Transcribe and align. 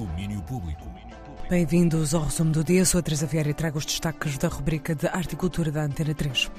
Domínio 0.00 0.40
Público. 0.44 0.90
Bem-vindos 1.50 2.14
ao 2.14 2.22
resumo 2.22 2.52
do 2.52 2.64
dia. 2.64 2.86
Sou 2.86 3.00
a 3.00 3.02
Teresa 3.02 3.26
Vieira 3.26 3.50
e 3.50 3.52
trago 3.52 3.76
os 3.76 3.84
destaques 3.84 4.38
da 4.38 4.48
rubrica 4.48 4.94
de 4.94 5.06
Articultura 5.06 5.70
da 5.70 5.82
Antena 5.82 6.14
3. 6.14 6.50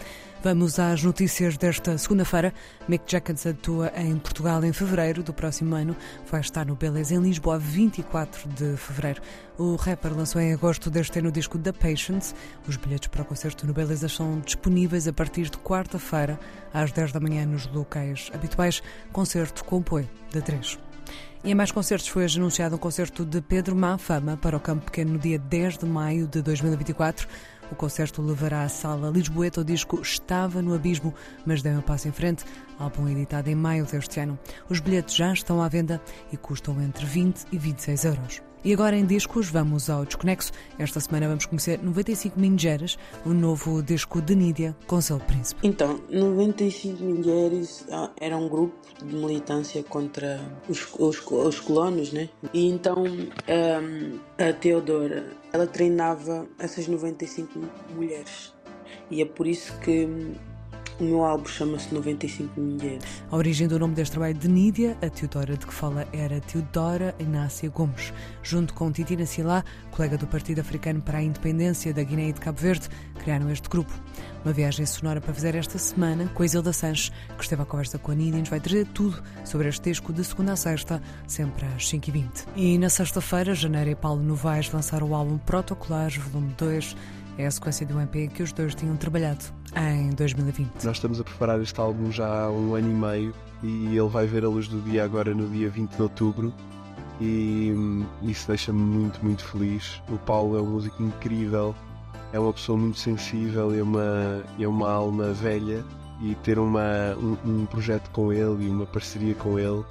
Vamos 0.43 0.77
às 0.77 1.01
notícias 1.01 1.57
desta 1.57 1.97
segunda-feira. 1.97 2.53
Mick 2.87 3.03
Jenkins 3.11 3.47
atua 3.47 3.91
em 3.95 4.15
Portugal 4.19 4.63
em 4.63 4.71
fevereiro 4.71 5.23
do 5.23 5.33
próximo 5.33 5.73
ano. 5.73 5.95
Vai 6.29 6.41
estar 6.41 6.67
no 6.67 6.75
Beleza 6.75 7.15
em 7.15 7.19
Lisboa 7.19 7.57
24 7.57 8.47
de 8.49 8.77
fevereiro. 8.77 9.23
O 9.57 9.75
rapper 9.75 10.15
lançou 10.15 10.39
em 10.39 10.53
agosto 10.53 10.91
deste 10.91 11.17
ano 11.17 11.29
o 11.29 11.31
disco 11.31 11.57
The 11.57 11.71
Patience. 11.71 12.35
Os 12.67 12.77
bilhetes 12.77 13.07
para 13.07 13.23
o 13.23 13.25
concerto 13.25 13.65
no 13.65 13.73
Beleza 13.73 14.07
são 14.07 14.39
disponíveis 14.41 15.07
a 15.07 15.13
partir 15.13 15.49
de 15.49 15.57
quarta-feira, 15.57 16.39
às 16.71 16.91
10 16.91 17.11
da 17.11 17.19
manhã, 17.19 17.43
nos 17.47 17.65
locais 17.65 18.29
habituais. 18.35 18.83
Concerto 19.11 19.65
com 19.65 19.79
apoio 19.79 20.07
da 20.31 20.41
3. 20.41 20.90
E 21.43 21.51
em 21.51 21.55
mais 21.55 21.71
concertos 21.71 22.07
foi 22.07 22.25
anunciado 22.25 22.75
um 22.75 22.77
concerto 22.77 23.25
de 23.25 23.41
Pedro 23.41 23.75
Manfama 23.75 24.37
para 24.37 24.55
o 24.55 24.59
Campo 24.59 24.85
Pequeno 24.85 25.13
no 25.13 25.19
dia 25.19 25.39
10 25.39 25.79
de 25.79 25.85
maio 25.85 26.27
de 26.27 26.41
2024. 26.41 27.27
O 27.71 27.75
concerto 27.75 28.21
levará 28.21 28.63
à 28.63 28.69
sala 28.69 29.09
Lisboeta 29.09 29.61
o 29.61 29.65
disco 29.65 30.01
Estava 30.01 30.61
no 30.61 30.75
Abismo, 30.75 31.13
mas 31.45 31.61
deu 31.61 31.73
um 31.73 31.81
passo 31.81 32.07
em 32.07 32.11
frente, 32.11 32.43
álbum 32.77 33.07
editado 33.07 33.49
em 33.49 33.55
maio 33.55 33.85
deste 33.85 34.19
ano. 34.19 34.37
Os 34.69 34.79
bilhetes 34.79 35.15
já 35.15 35.33
estão 35.33 35.61
à 35.61 35.67
venda 35.67 36.01
e 36.31 36.37
custam 36.37 36.79
entre 36.81 37.05
20 37.05 37.45
e 37.51 37.57
26 37.57 38.05
euros. 38.05 38.50
E 38.63 38.71
agora 38.71 38.95
em 38.95 39.05
discos, 39.07 39.49
vamos 39.49 39.89
ao 39.89 40.05
Desconexo. 40.05 40.51
Esta 40.77 40.99
semana 40.99 41.27
vamos 41.27 41.47
conhecer 41.47 41.81
95 41.81 42.39
Mingeras, 42.39 42.95
o 43.25 43.29
novo 43.29 43.81
disco 43.81 44.21
de 44.21 44.35
Nídia 44.35 44.77
com 44.85 45.01
seu 45.01 45.19
príncipe. 45.19 45.67
Então, 45.67 45.99
95 46.11 47.03
Mingeres 47.03 47.87
ah, 47.91 48.11
era 48.19 48.37
um 48.37 48.47
grupo 48.47 48.75
de 49.03 49.15
militância 49.15 49.81
contra 49.81 50.39
os, 50.69 50.87
os, 50.99 51.25
os 51.25 51.59
colonos, 51.59 52.13
né? 52.13 52.29
E 52.53 52.69
então 52.69 53.03
um, 53.03 54.19
a 54.37 54.53
Teodora, 54.53 55.25
ela 55.51 55.65
treinava 55.65 56.47
essas 56.59 56.87
95 56.87 57.59
mulheres. 57.95 58.53
E 59.09 59.23
é 59.23 59.25
por 59.25 59.47
isso 59.47 59.75
que 59.79 60.07
o 61.01 61.03
meu 61.03 61.25
álbum 61.25 61.47
chama-se 61.47 61.91
95 61.93 62.61
Mulheres. 62.61 63.03
A 63.29 63.35
origem 63.35 63.67
do 63.67 63.79
nome 63.79 63.95
deste 63.95 64.11
trabalho 64.11 64.35
de 64.35 64.47
Nídia, 64.47 64.95
a 65.01 65.09
Teodora 65.09 65.57
de 65.57 65.65
que 65.65 65.73
fala 65.73 66.07
era 66.13 66.39
Teodora 66.39 67.15
Inácia 67.19 67.69
Gomes. 67.69 68.13
Junto 68.43 68.73
com 68.75 68.91
Titina 68.91 69.25
Silá, 69.25 69.63
colega 69.89 70.15
do 70.15 70.27
Partido 70.27 70.61
Africano 70.61 71.01
para 71.01 71.17
a 71.17 71.23
Independência 71.23 71.91
da 71.91 72.03
Guiné 72.03 72.29
e 72.29 72.33
de 72.33 72.39
Cabo 72.39 72.59
Verde, 72.59 72.87
criaram 73.19 73.49
este 73.49 73.67
grupo. 73.67 73.91
Uma 74.45 74.53
viagem 74.53 74.85
sonora 74.85 75.19
para 75.19 75.33
fazer 75.33 75.55
esta 75.55 75.79
semana 75.79 76.29
com 76.35 76.43
Isilda 76.43 76.71
Sanches, 76.71 77.11
que 77.35 77.43
esteve 77.43 77.63
à 77.63 77.65
conversa 77.65 77.97
com 77.97 78.11
a 78.11 78.15
Nídia 78.15 78.37
e 78.37 78.41
nos 78.41 78.49
vai 78.49 78.59
trazer 78.59 78.85
tudo 78.87 79.21
sobre 79.43 79.69
este 79.69 79.89
disco 79.89 80.13
de 80.13 80.23
segunda 80.23 80.53
a 80.53 80.55
sexta, 80.55 81.01
sempre 81.27 81.65
às 81.65 81.83
5h20. 81.91 82.47
E 82.55 82.77
na 82.77 82.89
sexta-feira, 82.89 83.55
Janeiro 83.55 83.89
e 83.89 83.95
Paulo 83.95 84.21
Novaes 84.21 84.71
lançaram 84.71 85.09
o 85.09 85.15
álbum 85.15 85.39
Protocolares, 85.39 86.17
volume 86.17 86.53
2. 86.57 86.95
É 87.37 87.45
a 87.47 87.51
sequência 87.51 87.85
de 87.85 87.93
um 87.93 88.01
EP 88.01 88.31
que 88.33 88.43
os 88.43 88.51
dois 88.51 88.75
tinham 88.75 88.95
trabalhado 88.97 89.45
em 89.75 90.09
2020. 90.09 90.83
Nós 90.83 90.97
estamos 90.97 91.19
a 91.19 91.23
preparar 91.23 91.61
este 91.61 91.79
álbum 91.79 92.11
já 92.11 92.45
há 92.45 92.51
um 92.51 92.75
ano 92.75 92.89
e 92.89 92.93
meio 92.93 93.33
e 93.63 93.97
ele 93.97 94.09
vai 94.09 94.27
ver 94.27 94.43
a 94.43 94.49
luz 94.49 94.67
do 94.67 94.81
dia 94.81 95.03
agora 95.03 95.33
no 95.33 95.47
dia 95.47 95.69
20 95.69 95.95
de 95.95 96.01
outubro 96.01 96.53
e 97.19 97.73
hum, 97.75 98.05
isso 98.23 98.47
deixa-me 98.47 98.79
muito, 98.79 99.23
muito 99.23 99.43
feliz. 99.45 100.01
O 100.09 100.17
Paulo 100.17 100.57
é 100.57 100.61
um 100.61 100.71
músico 100.71 101.01
incrível, 101.01 101.75
é 102.33 102.39
uma 102.39 102.51
pessoa 102.51 102.77
muito 102.77 102.99
sensível, 102.99 103.73
é 103.73 103.81
uma, 103.81 104.43
é 104.59 104.67
uma 104.67 104.91
alma 104.91 105.31
velha 105.33 105.83
e 106.21 106.35
ter 106.35 106.59
uma, 106.59 107.15
um, 107.17 107.37
um 107.45 107.65
projeto 107.65 108.09
com 108.11 108.31
ele 108.31 108.65
e 108.65 108.69
uma 108.69 108.85
parceria 108.85 109.35
com 109.35 109.57
ele 109.57 109.83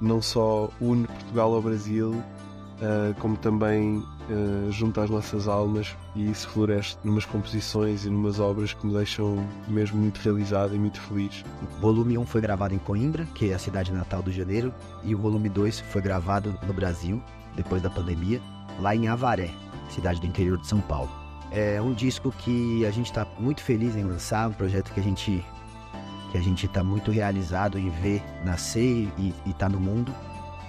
não 0.00 0.20
só 0.20 0.70
une 0.80 1.06
Portugal 1.06 1.54
ao 1.54 1.62
Brasil, 1.62 2.10
uh, 2.10 3.14
como 3.18 3.36
também 3.36 4.02
uh, 4.30 4.70
junta 4.70 5.02
as 5.02 5.10
nossas 5.10 5.48
almas 5.48 5.96
e 6.14 6.30
isso 6.30 6.48
floresce 6.48 6.96
numas 7.04 7.24
composições 7.24 8.04
e 8.04 8.10
numas 8.10 8.40
obras 8.40 8.72
que 8.72 8.86
me 8.86 8.92
deixam 8.92 9.46
mesmo 9.68 9.98
muito 9.98 10.18
realizado 10.18 10.74
e 10.74 10.78
muito 10.78 11.00
feliz. 11.00 11.44
O 11.62 11.80
volume 11.80 12.18
1 12.18 12.26
foi 12.26 12.40
gravado 12.40 12.74
em 12.74 12.78
Coimbra, 12.78 13.26
que 13.34 13.50
é 13.50 13.54
a 13.54 13.58
cidade 13.58 13.92
natal 13.92 14.22
do 14.22 14.32
Janeiro, 14.32 14.72
e 15.02 15.14
o 15.14 15.18
volume 15.18 15.48
2 15.48 15.80
foi 15.80 16.02
gravado 16.02 16.58
no 16.66 16.72
Brasil, 16.72 17.22
depois 17.56 17.82
da 17.82 17.90
pandemia, 17.90 18.40
lá 18.80 18.94
em 18.94 19.08
Avaré, 19.08 19.50
cidade 19.88 20.20
do 20.20 20.26
interior 20.26 20.58
de 20.58 20.66
São 20.66 20.80
Paulo. 20.80 21.10
É 21.50 21.80
um 21.80 21.92
disco 21.92 22.32
que 22.32 22.84
a 22.84 22.90
gente 22.90 23.06
está 23.06 23.26
muito 23.38 23.62
feliz 23.62 23.94
em 23.94 24.04
lançar, 24.04 24.48
um 24.48 24.52
projeto 24.52 24.92
que 24.92 25.00
a 25.00 25.02
gente 25.02 25.44
que 26.32 26.38
a 26.38 26.42
gente 26.42 26.66
está 26.66 26.82
muito 26.82 27.12
realizado 27.12 27.78
em 27.78 27.88
ver 27.90 28.20
nascer 28.44 29.08
e 29.16 29.32
estar 29.46 29.66
tá 29.66 29.68
no 29.68 29.78
mundo. 29.78 30.12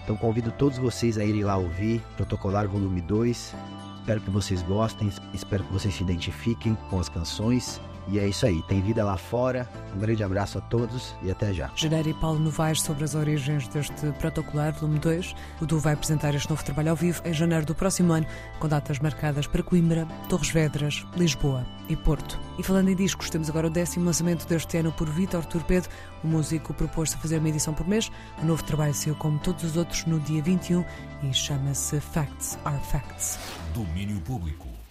Então 0.06 0.16
convido 0.16 0.52
todos 0.52 0.78
vocês 0.78 1.18
a 1.18 1.26
irem 1.26 1.44
lá 1.44 1.58
ouvir 1.58 2.00
Protocolar 2.16 2.68
Volume 2.68 3.02
2. 3.02 3.56
Espero 4.02 4.22
que 4.22 4.30
vocês 4.30 4.62
gostem, 4.62 5.12
espero 5.34 5.64
que 5.64 5.74
vocês 5.74 5.96
se 5.96 6.04
identifiquem 6.04 6.78
com 6.92 7.00
as 7.00 7.10
canções. 7.10 7.82
E 8.08 8.20
é 8.20 8.28
isso 8.28 8.46
aí, 8.46 8.62
tem 8.68 8.82
vida 8.82 9.04
lá 9.04 9.18
fora. 9.18 9.68
Um 9.96 10.00
grande 10.00 10.24
abraço 10.24 10.58
a 10.58 10.62
todos 10.62 11.16
e 11.24 11.32
até 11.32 11.54
já. 11.54 11.72
Janeiro 11.76 12.10
e 12.10 12.14
Paulo 12.14 12.38
Novaes 12.38 12.82
sobre 12.82 13.06
as 13.06 13.16
origens 13.16 13.68
deste 13.70 14.12
protocolar, 14.20 14.74
volume 14.74 15.00
2. 15.00 15.34
O 15.62 15.66
Du 15.66 15.80
vai 15.80 15.94
apresentar 15.94 16.36
este 16.36 16.50
novo 16.50 16.64
trabalho 16.64 16.90
ao 16.90 16.96
vivo 16.98 17.22
em 17.24 17.34
janeiro 17.34 17.66
do 17.66 17.74
próximo 17.74 18.12
ano, 18.12 18.26
com 18.60 18.68
datas 18.68 19.00
marcadas 19.00 19.48
para 19.48 19.64
Coimbra, 19.64 20.06
Torres 20.28 20.50
Vedras, 20.50 21.06
Lisboa 21.16 21.66
e 21.88 21.96
Porto. 21.96 22.38
E 22.60 22.64
falando 22.64 22.90
em 22.90 22.96
discos, 22.96 23.30
temos 23.30 23.50
agora 23.50 23.68
o 23.68 23.70
décimo 23.70 24.06
lançamento 24.06 24.46
deste 24.48 24.78
ano 24.78 24.92
por 24.92 25.10
Vítor 25.10 25.46
Torpedo. 25.46 25.88
O 26.24 26.28
músico 26.28 26.74
propôs-se 26.74 27.16
a 27.16 27.20
fazer 27.20 27.38
uma 27.38 27.50
edição 27.50 27.74
por 27.74 27.88
mês. 27.88 28.12
O 28.44 28.46
novo 28.46 28.64
trabalho 28.64 28.94
saiu 28.94 29.16
como 29.16 29.40
todos 29.40 29.64
os 29.64 29.78
outros 29.78 30.06
no 30.06 30.20
dia 30.20 30.44
21 30.44 30.84
e 31.24 31.34
chama-se 31.34 32.02
Facts 32.02 32.60
Are 32.66 32.84
Facts. 32.84 33.40
Domínio 33.74 34.20
Público. 34.22 34.85